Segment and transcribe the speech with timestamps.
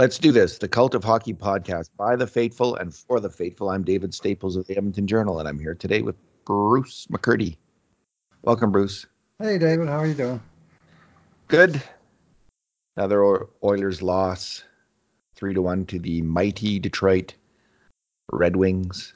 [0.00, 0.56] Let's do this.
[0.56, 3.68] The Cult of Hockey podcast by the faithful and for the faithful.
[3.68, 7.58] I'm David Staples of the Edmonton Journal, and I'm here today with Bruce McCurdy.
[8.40, 9.04] Welcome, Bruce.
[9.38, 9.88] Hey, David.
[9.88, 10.40] How are you doing?
[11.48, 11.82] Good.
[12.96, 14.64] Another Oilers loss,
[15.34, 17.34] three to one to the mighty Detroit
[18.32, 19.12] Red Wings,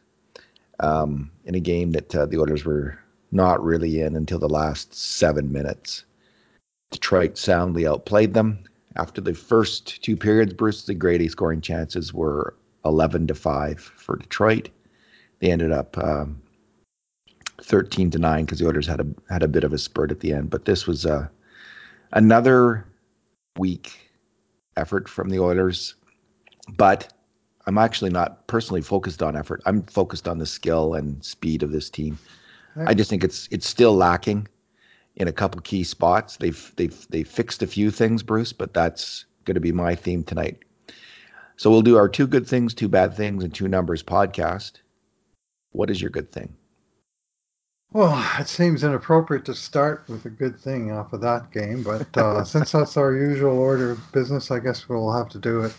[0.81, 2.99] um, in a game that uh, the Oilers were
[3.33, 6.05] not really in until the last seven minutes.
[6.91, 8.65] Detroit soundly outplayed them
[8.97, 13.81] after the first two periods, Bruce, the grade A scoring chances were 11 to 5
[13.81, 14.69] for Detroit.
[15.41, 16.41] They ended up um,
[17.63, 20.21] 13 to 9 because the Oilers had a had a bit of a spurt at
[20.21, 20.51] the end.
[20.51, 21.27] But this was uh,
[22.13, 22.87] another
[23.59, 24.11] weak
[24.77, 25.95] effort from the Oilers.
[26.69, 27.13] But
[27.67, 29.63] I'm actually not personally focused on effort.
[29.67, 32.19] I'm focused on the skill and speed of this team.
[32.87, 34.49] I just think it's it's still lacking
[35.17, 36.37] in a couple key spots.
[36.37, 40.25] They've they've they fixed a few things, Bruce, but that's going to be my theme
[40.25, 40.59] tonight.
[41.57, 44.81] So we'll do our two good things, two bad things, and two numbers podcast.
[45.71, 46.57] What is your good thing?
[47.93, 52.17] Well, it seems inappropriate to start with a good thing off of that game, but
[52.17, 55.73] uh, since that's our usual order of business, I guess we'll have to do it.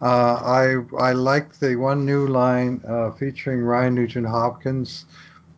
[0.00, 5.04] Uh, I I like the one new line uh, featuring Ryan Nugent Hopkins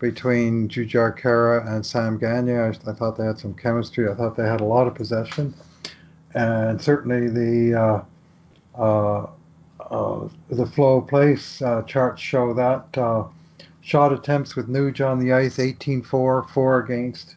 [0.00, 2.64] between Khaira and Sam Gagner.
[2.64, 4.08] I, I, thought they had some chemistry.
[4.08, 5.54] I thought they had a lot of possession,
[6.34, 8.04] and certainly the
[8.76, 9.26] uh, uh,
[9.90, 13.24] uh, the flow place uh, charts show that uh,
[13.82, 17.36] shot attempts with Nuge on the ice 18-4, 4 against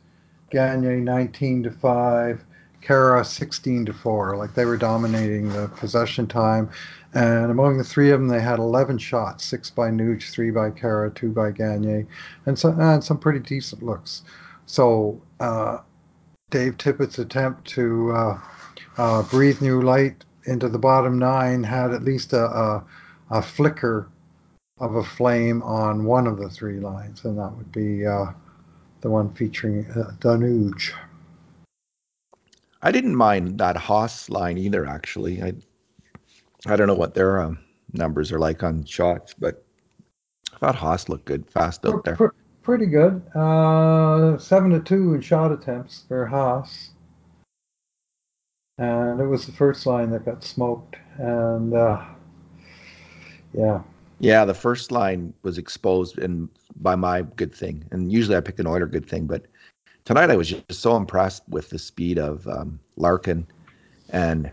[0.50, 2.44] Gagner 19 to 5.
[2.84, 4.36] Khaira 16 to 4.
[4.36, 6.70] Like they were dominating the possession time.
[7.14, 10.72] And among the three of them, they had 11 shots six by Nuge, three by
[10.72, 12.08] Khaira, two by Gagner,
[12.46, 14.24] and, so, and some pretty decent looks.
[14.66, 15.80] So, uh,
[16.50, 18.40] Dave Tippett's attempt to uh,
[18.98, 22.86] uh, breathe new light into the bottom nine had at least a, a,
[23.32, 24.08] a, flicker
[24.80, 28.26] of a flame on one of the three lines, and that would be uh,
[29.02, 30.92] the one featuring uh, Danuge.
[32.82, 34.86] I didn't mind that Haas line either.
[34.86, 35.54] Actually, I
[36.66, 37.60] I don't know what their um,
[37.92, 39.64] numbers are like on shots, but
[40.54, 42.18] I thought Haas looked good, fast out there.
[42.62, 43.22] Pretty good.
[43.36, 46.92] Uh, seven to two in shot attempts for Haas,
[48.78, 50.96] and it was the first line that got smoked.
[51.18, 52.02] And uh,
[53.54, 53.82] yeah,
[54.20, 56.48] yeah, the first line was exposed and
[56.78, 57.84] by my good thing.
[57.92, 59.46] And usually I pick an Oiler good thing, but
[60.06, 63.46] tonight I was just so impressed with the speed of um, Larkin
[64.10, 64.50] and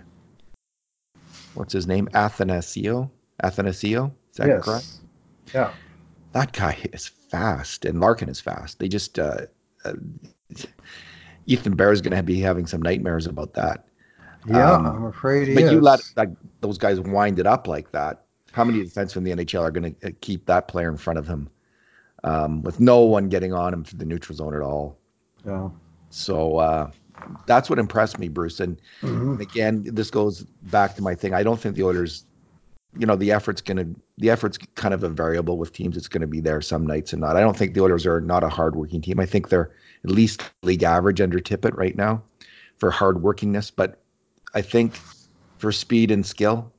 [1.55, 2.09] what's his name?
[2.15, 3.11] Athanasiou.
[3.43, 4.13] Athanasiou.
[4.31, 4.65] Is that yes.
[4.65, 4.87] correct?
[5.55, 5.73] Yeah.
[6.33, 8.79] That guy is fast, and Larkin is fast.
[8.79, 9.47] They just uh,
[9.85, 9.95] uh,
[11.47, 13.87] Ethan Bear is going to be having some nightmares about that.
[14.47, 15.73] Yeah, um, I'm afraid he but is.
[15.73, 16.31] you let like,
[16.61, 18.25] those guys wind it up like that.
[18.53, 21.19] How many defensemen in the NHL are going to uh, keep that player in front
[21.19, 21.49] of him
[22.25, 24.97] um, with no one getting on him through the neutral zone at all?
[25.45, 25.69] Yeah.
[26.11, 26.91] So uh,
[27.47, 28.61] that's what impressed me, Bruce.
[28.61, 29.41] And, mm-hmm.
[29.41, 31.35] again, this goes back to my thing.
[31.35, 32.25] I don't think the Oilers,
[32.99, 35.97] you know, the effort's going to the effort's kind of a variable with teams.
[35.97, 37.37] It's going to be there some nights and not.
[37.37, 39.21] I don't think the Oilers are not a hardworking team.
[39.21, 39.71] I think they're
[40.05, 42.23] at least league average under Tippett right now
[42.79, 43.73] for hardworkingness.
[43.75, 44.01] But
[44.55, 44.99] I think
[45.59, 46.73] for speed and skill,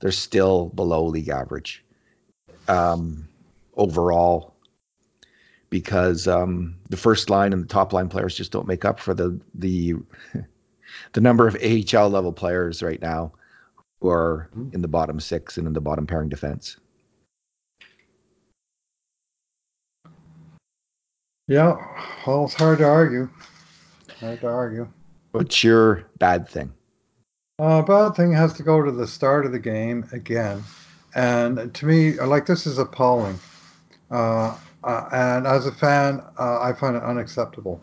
[0.00, 1.84] they're still below league average
[2.68, 3.28] um,
[3.76, 4.55] overall
[5.70, 9.14] because um, the first line and the top line players just don't make up for
[9.14, 9.94] the the
[11.12, 13.32] the number of AHL level players right now
[14.00, 14.74] who are mm-hmm.
[14.74, 16.76] in the bottom six and in the bottom pairing defense.
[21.48, 21.76] Yeah,
[22.26, 23.28] well, it's hard to argue.
[24.18, 24.88] Hard to argue.
[25.30, 26.72] What's your bad thing?
[27.58, 30.62] Uh, bad thing has to go to the start of the game again,
[31.14, 33.38] and to me, like this is appalling.
[34.10, 37.80] Uh, uh, and as a fan, uh, I find it unacceptable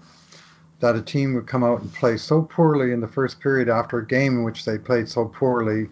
[0.79, 3.99] that a team would come out and play so poorly in the first period after
[3.99, 5.87] a game in which they played so poorly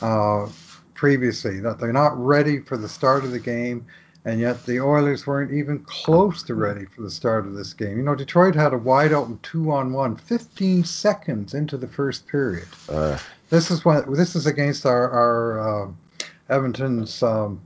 [0.00, 0.48] uh,
[0.94, 3.84] previously, that they're not ready for the start of the game.
[4.26, 7.96] And yet the Oilers weren't even close to ready for the start of this game.
[7.96, 12.26] You know, Detroit had a wide open two on one 15 seconds into the first
[12.26, 12.68] period.
[12.88, 13.18] Uh.
[13.50, 15.90] This is what this is against our, our uh,
[16.48, 17.60] Edmonton's um,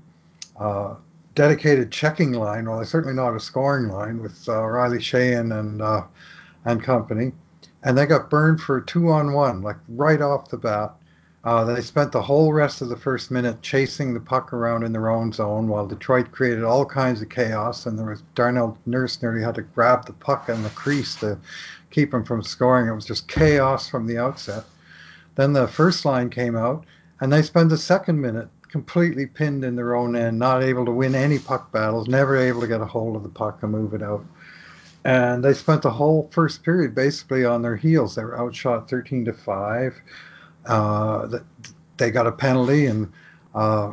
[0.59, 0.95] uh,
[1.35, 2.69] dedicated checking line.
[2.69, 6.05] Well, certainly not a scoring line with uh, Riley Sheahan and uh,
[6.65, 7.33] and company,
[7.83, 10.95] and they got burned for two on one, like right off the bat.
[11.45, 14.93] Uh, they spent the whole rest of the first minute chasing the puck around in
[14.93, 17.85] their own zone while Detroit created all kinds of chaos.
[17.85, 21.39] And there was Darnell Nurse nearly had to grab the puck in the crease to
[21.91, 22.89] keep him from scoring.
[22.89, 24.65] It was just chaos from the outset.
[25.35, 26.87] Then the first line came out
[27.21, 30.91] and they spent the second minute completely pinned in their own end, not able to
[30.91, 33.95] win any puck battles, never able to get a hold of the puck and move
[33.95, 34.25] it out.
[35.05, 38.17] And they spent the whole first period basically on their heels.
[38.17, 39.95] They were outshot 13 to 5.
[40.67, 41.39] Uh,
[41.99, 43.13] they got a penalty and
[43.55, 43.93] uh,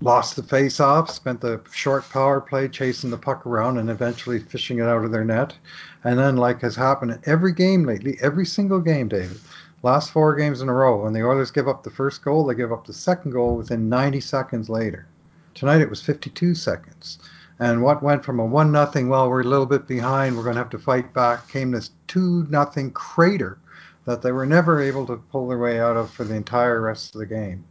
[0.00, 4.78] lost the face-off, spent the short power play chasing the puck around and eventually fishing
[4.78, 5.56] it out of their net.
[6.04, 9.40] And then, like has happened in every game lately, every single game, David,
[9.82, 12.54] Last four games in a row, when the Oilers give up the first goal, they
[12.54, 15.06] give up the second goal within 90 seconds later.
[15.54, 17.18] Tonight it was 52 seconds.
[17.58, 20.56] And what went from a 1 nothing, well, we're a little bit behind, we're going
[20.56, 23.58] to have to fight back, came this 2 nothing crater
[24.04, 27.14] that they were never able to pull their way out of for the entire rest
[27.14, 27.64] of the game.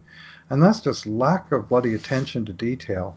[0.49, 3.15] And that's just lack of bloody attention to detail.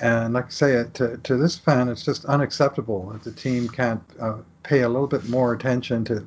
[0.00, 4.02] And like I say, to, to this fan, it's just unacceptable that the team can't
[4.18, 6.26] uh, pay a little bit more attention to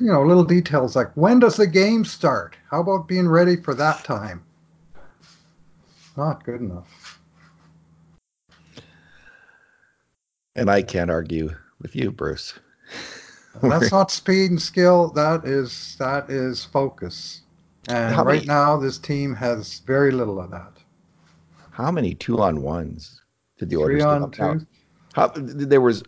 [0.00, 2.56] you know, little details like when does the game start?
[2.70, 4.42] How about being ready for that time?
[6.16, 7.20] Not good enough.
[10.56, 11.50] And I can't argue
[11.80, 12.54] with you, Bruce.
[13.62, 15.08] That's not speed and skill.
[15.10, 17.42] That is that is focus.
[17.88, 20.72] And how right many, now, this team has very little of that.
[21.70, 23.22] How many two on ones
[23.58, 24.66] did the Three Oilers on two?
[25.14, 26.02] How, there was,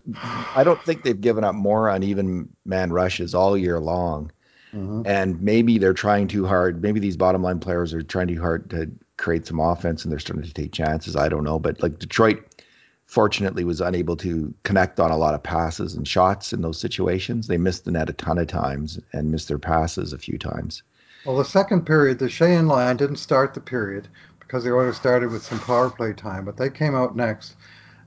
[0.54, 4.30] I don't think they've given up more on even man rushes all year long.
[4.72, 5.02] Mm-hmm.
[5.04, 6.82] And maybe they're trying too hard.
[6.82, 10.18] Maybe these bottom line players are trying too hard to create some offense and they're
[10.18, 11.16] starting to take chances.
[11.16, 11.58] I don't know.
[11.58, 12.64] But like Detroit,
[13.06, 17.48] fortunately, was unable to connect on a lot of passes and shots in those situations.
[17.48, 20.82] They missed the net a ton of times and missed their passes a few times.
[21.26, 24.08] Well, the second period, the Sheahan line didn't start the period
[24.40, 27.54] because the Oilers started with some power play time, but they came out next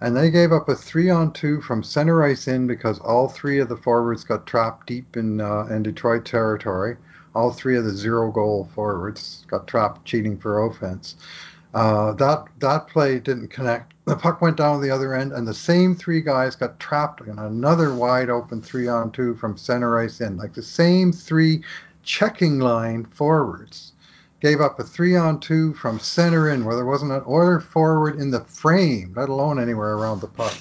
[0.02, 3.60] and they gave up a three on two from center ice in because all three
[3.60, 6.98] of the forwards got trapped deep in uh, in Detroit territory.
[7.34, 11.16] All three of the zero goal forwards got trapped cheating for offense.
[11.74, 13.94] Uh, that that play didn't connect.
[14.06, 17.38] The puck went down the other end, and the same three guys got trapped in
[17.40, 21.64] another wide open three on two from center ice in, like the same three
[22.04, 23.94] checking line forwards
[24.42, 28.20] gave up a three on two from center in where there wasn't an Oiler forward
[28.20, 30.56] in the frame, let alone anywhere around the puck.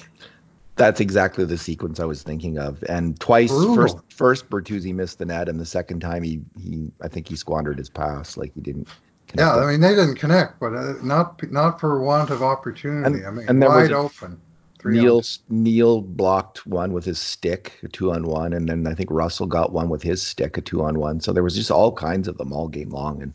[0.77, 2.83] That's exactly the sequence I was thinking of.
[2.89, 7.07] And twice, first first Bertuzzi missed the net, and the second time he he I
[7.07, 8.89] think he squandered his pass, like he didn't.
[9.37, 13.23] Yeah, I mean they didn't connect, but uh, not not for want of opportunity.
[13.23, 14.39] And, I mean, and wide open.
[14.83, 19.09] Neil Neil blocked one with his stick, a two on one, and then I think
[19.11, 21.19] Russell got one with his stick, a two on one.
[21.21, 23.33] So there was just all kinds of them all game long, and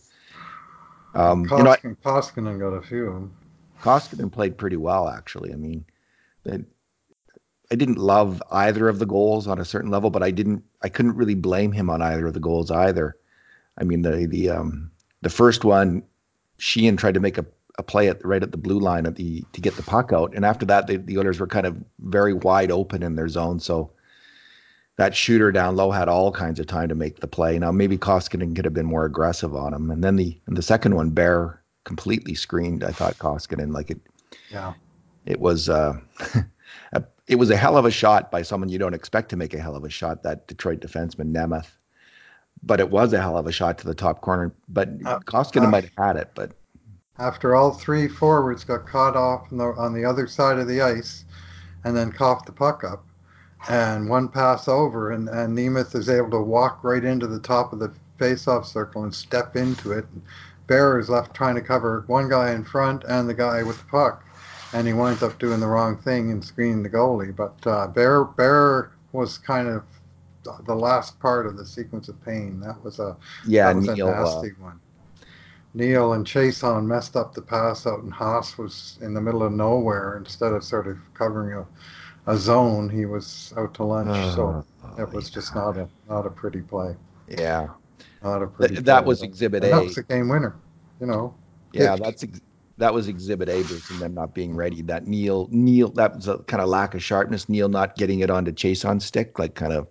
[1.15, 3.31] um, Koskinen, you know, I, Koskinen got a few.
[3.83, 5.53] Koskinen played pretty well, actually.
[5.53, 5.85] I mean,
[6.45, 6.61] they,
[7.71, 10.65] I didn't love either of the goals on a certain level, but I didn't.
[10.83, 13.17] I couldn't really blame him on either of the goals either.
[13.79, 14.91] I mean, the the um
[15.23, 16.03] the first one,
[16.59, 17.47] Sheahan tried to make a,
[17.79, 20.35] a play at right at the blue line at the to get the puck out,
[20.35, 23.61] and after that, the the Oilers were kind of very wide open in their zone,
[23.61, 23.93] so
[25.01, 27.59] that shooter down low had all kinds of time to make the play.
[27.59, 29.91] Now maybe Koskinen could have been more aggressive on him.
[29.91, 32.85] And then the the second one, Bear completely screened.
[32.85, 33.99] I thought Koskinen like it.
[34.51, 34.75] Yeah.
[35.25, 35.99] It was uh,
[36.93, 39.55] a, it was a hell of a shot by someone you don't expect to make
[39.55, 40.23] a hell of a shot.
[40.23, 41.71] That Detroit defenseman Nemeth,
[42.63, 44.55] but it was a hell of a shot to the top corner.
[44.69, 46.53] But uh, Koskinen uh, might have had it, but
[47.19, 50.83] after all three forwards got caught off on the, on the other side of the
[50.83, 51.25] ice,
[51.85, 53.07] and then coughed the puck up
[53.69, 57.73] and one pass over, and, and Nemeth is able to walk right into the top
[57.73, 60.07] of the face-off circle and step into it.
[60.67, 63.85] Bear is left trying to cover one guy in front and the guy with the
[63.87, 64.25] puck,
[64.73, 67.35] and he winds up doing the wrong thing and screening the goalie.
[67.35, 69.83] But uh, Bear Bear was kind of
[70.65, 72.61] the last part of the sequence of pain.
[72.61, 74.81] That was a yeah, that was Neil, a nasty uh, one.
[75.75, 79.53] Neil and Chiasson messed up the pass out, and Haas was in the middle of
[79.53, 81.67] nowhere instead of sort of covering a
[82.31, 84.09] a zone, he was out to lunch.
[84.09, 84.65] Uh, so
[84.97, 86.95] it oh, was just not a not a pretty play.
[87.29, 87.69] Yeah,
[88.23, 88.75] not a pretty.
[88.75, 89.77] Th- that was Exhibit and A.
[89.77, 90.57] That was a game winner.
[91.01, 91.35] You know.
[91.73, 92.05] Yeah, gift.
[92.05, 92.41] that's ex-
[92.79, 94.81] that was Exhibit A, and them not being ready.
[94.83, 97.49] That Neil Neil that was a kind of lack of sharpness.
[97.49, 99.89] Neil not getting it onto Chiasson stick, like kind of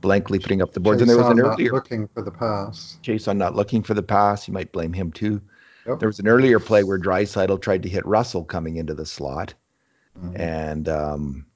[0.00, 1.00] blankly putting up the boards.
[1.00, 2.98] Chase and there was an earlier looking for the pass.
[3.02, 4.48] Chiasson not looking for the pass.
[4.48, 5.42] You might blame him too.
[5.86, 6.00] Yep.
[6.00, 9.54] There was an earlier play where Draisaitl tried to hit Russell coming into the slot,
[10.18, 10.40] mm-hmm.
[10.40, 11.46] and um,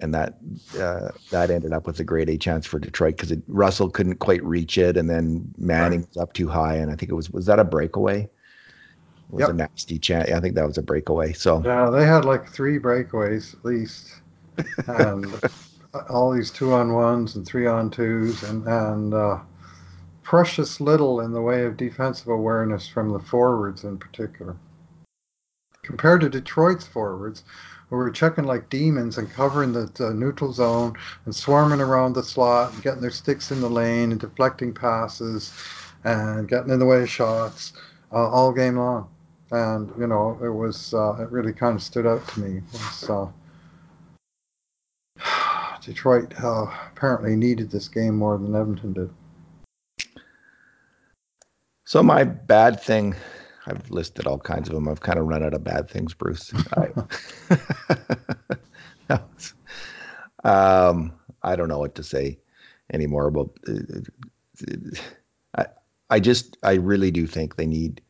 [0.00, 0.38] and that
[0.78, 4.42] uh, that ended up with a great A chance for Detroit because Russell couldn't quite
[4.44, 6.08] reach it, and then Manning right.
[6.08, 8.22] was up too high, and I think it was was that a breakaway?
[8.22, 8.30] It
[9.30, 9.50] was yep.
[9.50, 10.30] a nasty chance.
[10.30, 11.32] I think that was a breakaway.
[11.32, 14.20] So yeah, they had like three breakaways at least,
[14.86, 15.40] and
[16.08, 19.38] all these two on ones and three on twos, and and uh,
[20.22, 24.56] precious little in the way of defensive awareness from the forwards in particular.
[25.82, 27.42] Compared to Detroit's forwards,
[27.90, 30.94] who were checking like demons and covering the, the neutral zone
[31.24, 35.52] and swarming around the slot and getting their sticks in the lane and deflecting passes
[36.04, 37.72] and getting in the way of shots
[38.12, 39.08] uh, all game long.
[39.50, 42.62] And you know, it was uh, it really kind of stood out to me.
[42.72, 43.28] Was, uh,
[45.84, 49.10] Detroit uh, apparently needed this game more than Edmonton did.
[51.84, 53.16] So my bad thing,
[53.66, 54.88] I've listed all kinds of them.
[54.88, 56.52] I've kind of run out of bad things, Bruce.
[59.10, 59.20] I,
[60.44, 61.12] um,
[61.42, 62.38] I don't know what to say
[62.92, 63.50] anymore about.
[65.56, 65.66] I,
[66.08, 68.00] I just, I really do think they need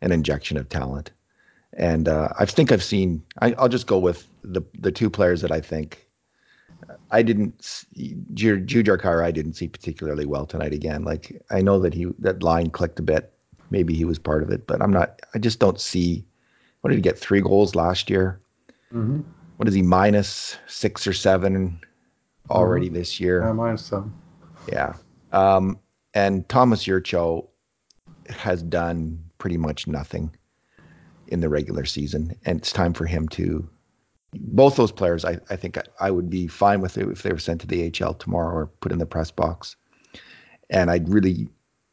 [0.00, 1.10] an injection of talent,
[1.74, 3.22] and uh, I think I've seen.
[3.40, 6.08] I, I'll just go with the the two players that I think
[7.10, 7.84] I didn't
[8.34, 9.24] Jujhar Khaira.
[9.24, 10.72] I didn't see particularly well tonight.
[10.72, 13.32] Again, like I know that he that line clicked a bit.
[13.70, 15.20] Maybe he was part of it, but I'm not.
[15.34, 16.24] I just don't see.
[16.80, 17.18] What did he get?
[17.18, 18.40] Three goals last year.
[18.92, 19.20] Mm-hmm.
[19.56, 21.80] What is he minus six or seven
[22.50, 22.94] already mm-hmm.
[22.94, 23.42] this year?
[23.42, 24.12] Yeah, minus seven.
[24.68, 24.94] Yeah.
[25.32, 25.78] Um,
[26.14, 27.48] and Tomas Jurco
[28.28, 30.34] has done pretty much nothing
[31.28, 33.68] in the regular season, and it's time for him to
[34.32, 37.32] both those players, I, I think I, I, would be fine with it if they
[37.32, 39.76] were sent to the AHL tomorrow or put in the press box.
[40.68, 41.48] And I'd really,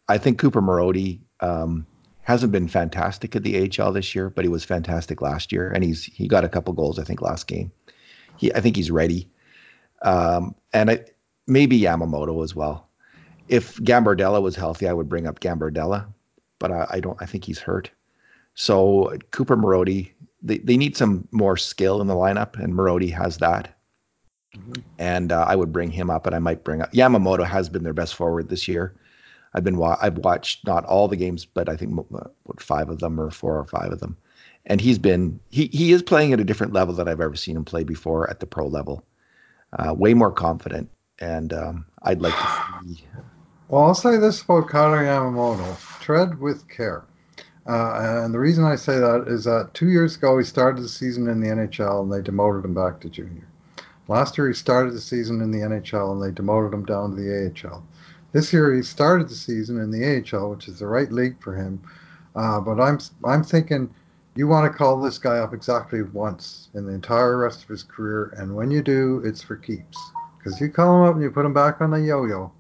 [0.08, 1.86] I think Cooper Marody um,
[2.22, 5.84] hasn't been fantastic at the AHL this year, but he was fantastic last year, and
[5.84, 7.72] he's he got a couple goals I think last game.
[8.38, 9.30] He, I think he's ready,
[10.02, 11.06] um, and I,
[11.48, 12.88] maybe Yamamoto as well.
[13.48, 16.06] If Gambardella was healthy, I would bring up Gambardella,
[16.60, 17.22] but I, I don't.
[17.22, 17.90] I think he's hurt.
[18.56, 23.38] So Cooper Marody, they, they need some more skill in the lineup, and Marody has
[23.38, 23.74] that.
[24.56, 24.82] Mm-hmm.
[24.98, 27.84] And uh, I would bring him up, and I might bring up Yamamoto has been
[27.84, 28.96] their best forward this year.
[29.54, 32.90] I've been wa- I've watched not all the games, but I think uh, what five
[32.90, 34.18] of them or four or five of them,
[34.66, 37.56] and he's been he he is playing at a different level than I've ever seen
[37.56, 39.04] him play before at the pro level.
[39.78, 40.90] Uh, way more confident,
[41.20, 43.04] and um, I'd like to see.
[43.68, 47.04] Well, I'll say this about Kailer Yamamoto: tread with care.
[47.68, 50.90] Uh, and the reason I say that is that two years ago he started the
[50.90, 53.46] season in the NHL and they demoted him back to junior.
[54.08, 57.22] Last year he started the season in the NHL and they demoted him down to
[57.22, 57.84] the AHL.
[58.32, 61.56] This year he started the season in the AHL, which is the right league for
[61.56, 61.82] him.
[62.36, 63.94] Uh, but I'm I'm thinking
[64.36, 67.84] you want to call this guy up exactly once in the entire rest of his
[67.84, 69.98] career, and when you do, it's for keeps.
[70.38, 72.52] Because you call him up and you put him back on the yo-yo,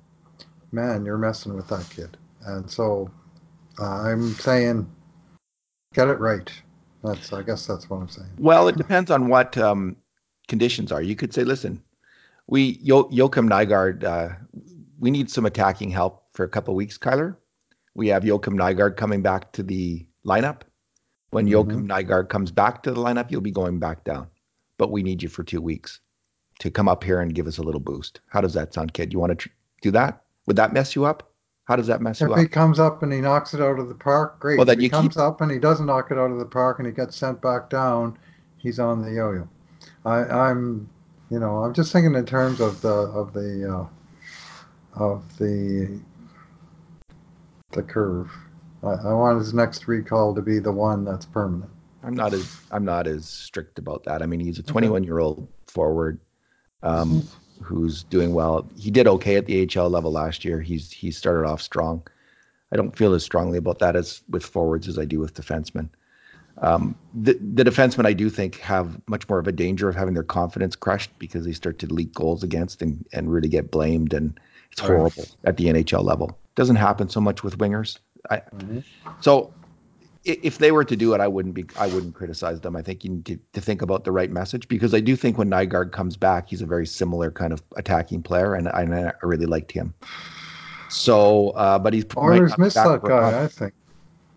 [0.71, 2.17] man, you're messing with that kid.
[2.45, 3.11] And so
[3.79, 4.89] uh, I'm saying
[5.93, 6.51] Get it right.
[7.03, 8.29] That's I guess that's what I'm saying.
[8.37, 9.95] Well, it depends on what um,
[10.47, 11.01] conditions are.
[11.01, 11.81] You could say, listen,
[12.47, 14.35] we Yo- Joakim Nygard, uh,
[14.99, 17.37] we need some attacking help for a couple weeks, Kailer.
[17.95, 20.61] We have Joakim Nygard coming back to the lineup.
[21.31, 21.71] When mm-hmm.
[21.71, 24.27] Joakim Nygard comes back to the lineup, you'll be going back down.
[24.77, 25.99] But we need you for two weeks
[26.59, 28.21] to come up here and give us a little boost.
[28.27, 29.13] How does that sound, kid?
[29.13, 30.23] You want to tr- do that?
[30.45, 31.31] Would that mess you up?
[31.65, 32.39] How does that mess if you up?
[32.39, 34.57] If he comes up and he knocks it out of the park, great.
[34.57, 35.21] Well, then if he comes keep...
[35.21, 37.69] up and he doesn't knock it out of the park and he gets sent back
[37.69, 38.17] down,
[38.57, 39.47] he's on the yo-yo.
[40.05, 40.89] I, am
[41.29, 43.87] you know, I'm just thinking in terms of the of the uh,
[44.99, 45.99] of the
[47.71, 48.31] the curve.
[48.83, 51.71] I, I want his next recall to be the one that's permanent.
[52.03, 54.21] I'm not as I'm not as strict about that.
[54.21, 56.19] I mean, he's a 21 year old forward.
[56.83, 57.27] Um,
[57.61, 58.67] who's doing well.
[58.77, 60.61] He did okay at the HL level last year.
[60.61, 62.05] He's he started off strong.
[62.71, 65.89] I don't feel as strongly about that as with forwards as I do with defensemen.
[66.59, 70.15] Um, the, the defensemen I do think have much more of a danger of having
[70.15, 74.13] their confidence crushed because they start to leak goals against and, and really get blamed
[74.13, 74.39] and
[74.71, 76.37] it's horrible at the NHL level.
[76.55, 77.99] Doesn't happen so much with wingers.
[78.29, 78.79] I, mm-hmm.
[79.21, 79.53] So
[80.27, 81.65] if they were to do it, I wouldn't be.
[81.77, 82.75] I wouldn't criticize them.
[82.75, 85.37] I think you need to, to, think about the right message because I do think
[85.37, 89.25] when Nygard comes back, he's a very similar kind of attacking player, and I, I
[89.25, 89.93] really liked him.
[90.89, 93.43] So, uh, but he's Oilers missed that guy.
[93.43, 93.73] I think.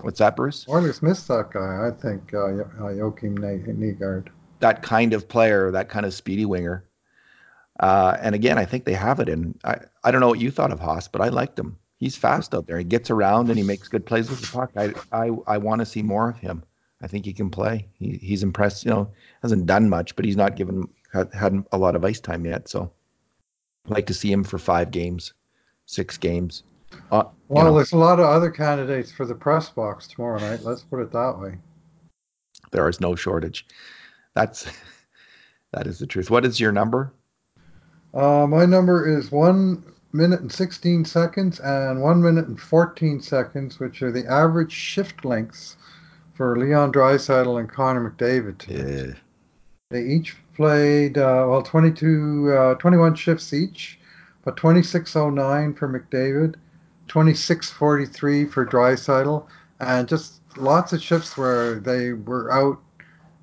[0.02, 0.64] What's that, Bruce?
[0.68, 1.88] Oilers missed that guy.
[1.88, 4.28] I think uh, uh Joakim Nygard.
[4.60, 6.84] That kind of player, that kind of speedy winger.
[7.80, 9.28] Uh, and again, I think they have it.
[9.28, 12.16] And I, I don't know what you thought of Haas, but I liked him he's
[12.16, 12.78] fast out there.
[12.78, 14.72] He gets around and he makes good plays with the puck.
[14.76, 16.64] I I, I want to see more of him.
[17.02, 17.86] I think he can play.
[17.98, 18.84] He, he's impressed.
[18.84, 19.10] You know,
[19.42, 22.68] hasn't done much, but he's not given had, had a lot of ice time yet.
[22.68, 22.90] So,
[23.86, 25.32] I'd like to see him for five games,
[25.86, 26.64] six games.
[27.12, 27.74] Uh, well, know.
[27.76, 30.64] there's a lot of other candidates for the press box tomorrow night.
[30.64, 31.56] Let's put it that way.
[32.72, 33.66] There is no shortage.
[34.34, 34.66] That's
[35.72, 36.30] that is the truth.
[36.30, 37.12] What is your number?
[38.12, 43.78] Uh, my number is one minute and 16 seconds and one minute and 14 seconds,
[43.78, 45.76] which are the average shift lengths
[46.34, 49.06] for Leon Draisaitl and Connor McDavid tonight.
[49.06, 49.12] Yeah.
[49.90, 53.98] They each played, uh, well, 22, uh, 21 shifts each,
[54.44, 56.54] but 26.09 for McDavid,
[57.08, 59.46] 26.43 for Draisaitl,
[59.80, 62.80] and just lots of shifts where they were out.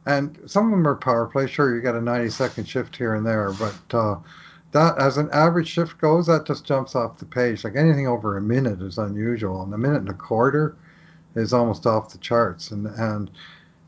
[0.05, 1.47] And some of them are power play.
[1.47, 4.15] Sure, you got a 90 second shift here and there, but uh,
[4.71, 7.63] that as an average shift goes, that just jumps off the page.
[7.63, 10.75] Like anything over a minute is unusual, and a minute and a quarter
[11.36, 12.71] is almost off the charts.
[12.71, 13.31] And and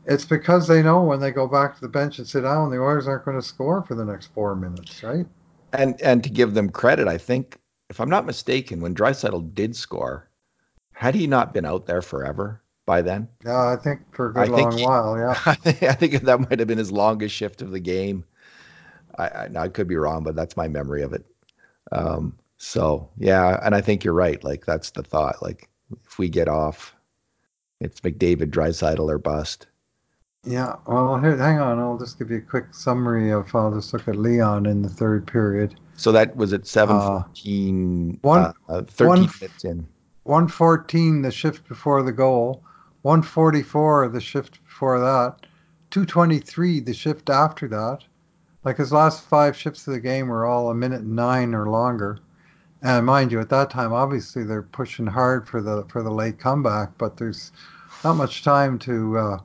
[0.06, 2.80] it's because they know when they go back to the bench and sit down, the
[2.80, 5.26] Oilers aren't going to score for the next four minutes, right?
[5.72, 7.58] And and to give them credit, I think
[7.90, 10.28] if I'm not mistaken, when Draisaitl did score,
[10.92, 13.28] had he not been out there forever by then?
[13.44, 15.18] Yeah, I think for a good I long he, while.
[15.18, 18.24] Yeah, I think, I think that might have been his longest shift of the game.
[19.18, 21.24] I, I, I could be wrong, but that's my memory of it.
[21.92, 24.42] Um, so yeah, and I think you're right.
[24.44, 25.42] Like that's the thought.
[25.42, 25.68] Like
[26.04, 26.94] if we get off,
[27.80, 29.66] it's McDavid, Draisaitl, or bust.
[30.44, 30.76] Yeah.
[30.86, 31.78] Well, here, hang on.
[31.78, 33.54] I'll just give you a quick summary of.
[33.54, 35.78] I'll just look at Leon in the third period.
[35.96, 38.20] So that was at seven uh, fourteen.
[38.24, 39.86] Uh, one, uh, thirteen one, minutes in.
[40.22, 42.62] One fourteen, the shift before the goal.
[43.02, 45.46] One forty four, the shift before that.
[45.90, 48.04] Two twenty three, the shift after that.
[48.64, 52.18] Like his last five shifts of the game were all a minute nine or longer.
[52.82, 56.38] And mind you, at that time, obviously they're pushing hard for the for the late
[56.38, 57.52] comeback, but there's
[58.04, 59.18] not much time to.
[59.18, 59.38] Uh,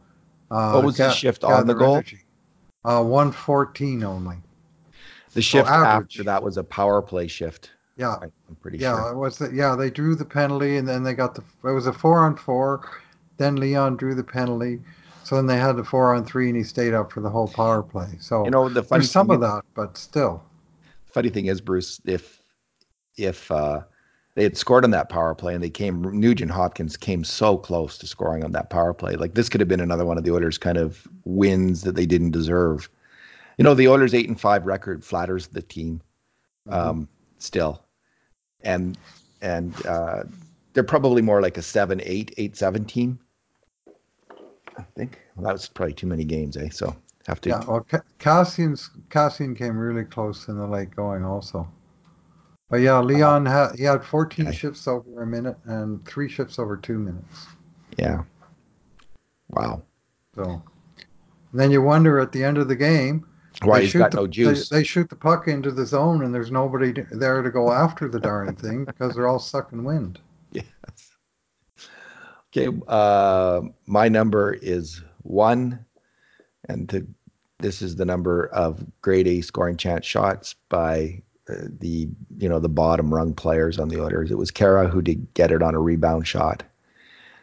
[0.52, 2.02] uh, what was get, the shift on the goal?
[2.84, 4.38] Uh, one fourteen only.
[5.34, 7.72] The shift so after that was a power play shift.
[7.98, 9.06] Yeah, I'm pretty yeah, sure.
[9.06, 9.38] Yeah, it was.
[9.38, 11.44] The, yeah, they drew the penalty, and then they got the.
[11.68, 12.90] It was a four on four.
[13.38, 14.82] Then Leon drew the penalty.
[15.26, 17.48] So then they had the four on three, and he stayed up for the whole
[17.48, 18.10] power play.
[18.20, 20.44] So you know the funny there's some of that, but still.
[21.06, 22.40] Funny thing is, Bruce, if
[23.18, 23.82] if uh,
[24.36, 27.98] they had scored on that power play and they came, Nugent Hopkins came so close
[27.98, 29.16] to scoring on that power play.
[29.16, 32.06] Like this could have been another one of the Oilers' kind of wins that they
[32.06, 32.88] didn't deserve.
[33.58, 36.02] You know, the Oilers' eight and five record flatters the team
[36.68, 36.90] mm-hmm.
[36.90, 37.84] um, still,
[38.62, 38.96] and
[39.42, 40.26] and uh,
[40.74, 43.18] they're probably more like a seven eight eight seventeen.
[44.78, 46.70] I think well, that was probably too many games, eh?
[46.70, 46.96] So
[47.28, 47.50] have to.
[47.50, 47.86] Yeah, well,
[48.20, 51.68] Kassian's, Cassian came really close in the late going also.
[52.70, 54.56] But yeah, Leon had he had 14 okay.
[54.56, 57.46] shifts over a minute and three shifts over two minutes.
[57.98, 58.24] Yeah.
[59.50, 59.84] Wow.
[60.36, 60.62] So
[61.54, 63.26] then you wonder at the end of the game
[63.64, 64.68] why he's got the, no juice.
[64.68, 68.10] They, they, shoot the puck into the zone and there's nobody there to go after
[68.10, 70.20] the darn thing because they're all sucking wind.
[70.52, 70.66] Yes.
[72.58, 75.84] Okay, uh, my number is one,
[76.70, 77.06] and to,
[77.60, 82.60] this is the number of grade A scoring chance shots by uh, the you know
[82.60, 84.32] the bottom rung players on the Oilers.
[84.32, 86.64] It was Khaira who did get it on a rebound shot.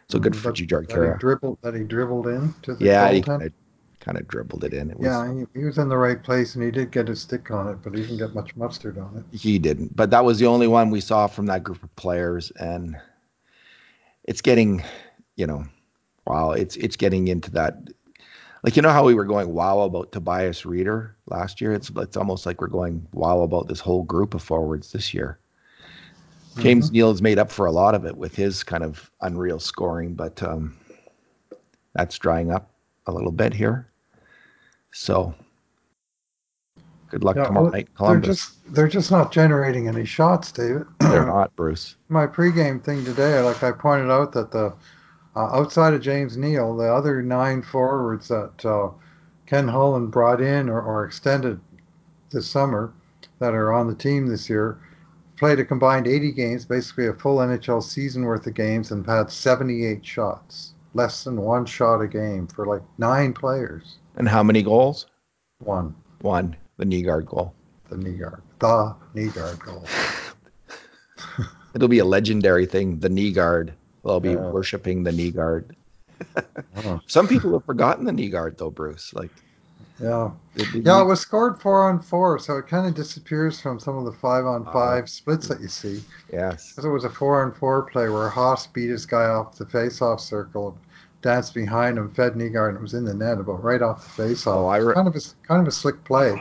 [0.09, 1.13] So good for Jujhar Khaira.
[1.13, 3.53] He dribbled that he dribbled in to the yeah, he kind of,
[3.99, 4.91] kind of dribbled it in.
[4.91, 7.15] It was, yeah, he, he was in the right place and he did get a
[7.15, 9.37] stick on it, but he didn't get much mustard on it.
[9.37, 12.51] He didn't, but that was the only one we saw from that group of players,
[12.57, 12.97] and
[14.23, 14.83] it's getting
[15.35, 15.65] you know,
[16.25, 17.77] wow, it's it's getting into that.
[18.63, 21.73] Like you know how we were going wow about Tobias Rieder last year.
[21.73, 25.39] It's it's almost like we're going wow about this whole group of forwards this year.
[26.59, 26.93] James mm-hmm.
[26.93, 30.13] Neal has made up for a lot of it with his kind of unreal scoring,
[30.13, 30.77] but um,
[31.95, 32.69] that's drying up
[33.07, 33.89] a little bit here.
[34.91, 35.33] So
[37.13, 38.25] good luck yeah, tomorrow well, night, Columbus.
[38.25, 40.87] They're just they're just not generating any shots, David.
[40.99, 41.95] they're not, Bruce.
[42.09, 44.73] My pregame thing today, like I pointed out that the
[45.35, 48.89] uh, outside of James Neal, the other nine forwards that uh,
[49.45, 51.59] Ken Holland brought in or, or, extended
[52.31, 52.93] this summer
[53.39, 54.79] that are on the team this year
[55.37, 59.31] played a combined 80 games, basically a full NHL season worth of games, and had
[59.31, 63.97] 78 shots, less than one shot a game for like nine players.
[64.15, 65.07] And how many goals?
[65.59, 65.95] One.
[66.21, 67.53] One, the Nygard goal.
[67.89, 68.41] The Nygard.
[68.59, 69.85] The Nygard goal.
[71.75, 73.71] It'll be a legendary thing, the Nygard.
[74.03, 75.75] They'll be uh, worshiping the Nygard.
[76.77, 79.13] uh, Some people have forgotten the Nygard, though, Bruce.
[79.13, 79.31] Like,
[79.99, 80.31] yeah,
[80.73, 84.05] yeah, it was scored four on four, so it kind of disappears from some of
[84.05, 86.03] the five on uh, five uh, splits that you see.
[86.31, 89.57] Yes, because it was a four on four play where Haas beat his guy off
[89.57, 90.77] the face-off circle,
[91.23, 94.23] danced behind him, fed Nygard, and it was in the net about right off the
[94.23, 94.55] face-off.
[94.55, 96.39] Oh, I re- kind of a kind of a slick play,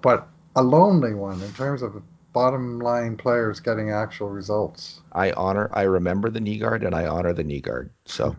[0.00, 2.00] but a lonely one in terms of
[2.32, 5.00] bottom line players getting actual results.
[5.12, 7.90] I honor, I remember the Nygard and I honor the Nygard.
[8.06, 8.34] So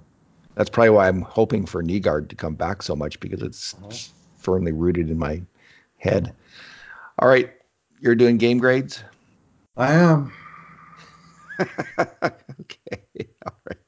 [0.55, 3.91] that's probably why I'm hoping for knee to come back so much because it's uh-huh.
[4.37, 5.41] firmly rooted in my
[5.97, 6.33] head.
[7.19, 7.51] All right,
[7.99, 9.03] you're doing game grades.
[9.77, 10.31] I am.
[11.99, 13.84] okay, all right.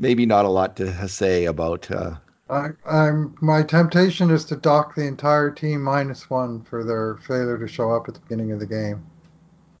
[0.00, 1.90] Maybe not a lot to say about.
[1.90, 2.14] Uh,
[2.48, 3.36] I, I'm.
[3.42, 7.92] My temptation is to dock the entire team minus one for their failure to show
[7.92, 9.04] up at the beginning of the game.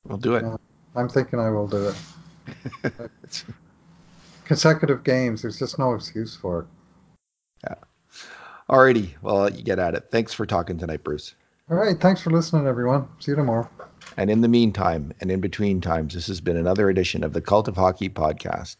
[0.06, 0.44] We'll do it.
[0.44, 0.56] Yeah,
[0.94, 1.92] I'm thinking I will do
[2.84, 3.44] it.
[4.44, 5.40] Consecutive games.
[5.40, 6.66] There's just no excuse for it.
[7.64, 7.74] Yeah.
[8.68, 9.14] Alrighty.
[9.22, 10.08] Well, you get at it.
[10.10, 11.34] Thanks for talking tonight, Bruce.
[11.70, 11.98] All right.
[11.98, 13.08] Thanks for listening, everyone.
[13.20, 13.70] See you tomorrow.
[14.18, 17.40] And in the meantime, and in between times, this has been another edition of the
[17.40, 18.78] Cult of Hockey podcast.